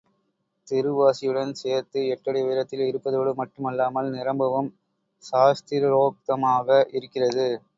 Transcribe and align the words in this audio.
திருவாசியுடன் 0.67 1.51
சேர்த்து 1.59 1.99
எட்டடி 2.13 2.39
உயரத்தில் 2.45 2.83
இருப்பதோடு 2.87 3.33
மட்டும் 3.33 3.67
அல்லாமல், 3.71 4.09
நிரம்பவும் 4.17 4.71
சாஸ்திரோக்தமாகவும் 5.23 6.91
இருக்கிறது. 6.99 7.47